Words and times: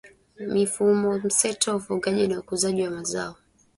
mifumomseto 0.47 1.69
ya 1.71 1.75
ufugaji 1.77 2.27
na 2.27 2.39
ukuzaji 2.39 2.83
wa 2.83 2.91
mazao 2.91 3.35